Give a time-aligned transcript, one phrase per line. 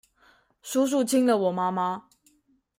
[0.63, 2.05] 叔叔親了我媽媽